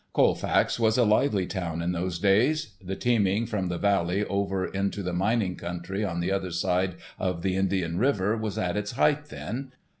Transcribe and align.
Colfax 0.13 0.79
was 0.79 0.97
a 0.97 1.05
lively 1.05 1.45
town 1.45 1.79
in 1.79 1.91
those 1.91 2.17
days. 2.17 2.73
The 2.81 2.95
teaming 2.95 3.45
from 3.45 3.67
the 3.67 3.77
valley 3.77 4.25
over 4.25 4.65
into 4.65 5.03
the 5.03 5.13
mining 5.13 5.55
country 5.55 6.03
on 6.03 6.21
the 6.21 6.31
other 6.31 6.49
side 6.49 6.95
of 7.19 7.43
the 7.43 7.55
Indian 7.55 7.99
River 7.99 8.35
was 8.35 8.57
at 8.57 8.75
its 8.75 8.93
height 8.93 9.25
then. 9.25 9.73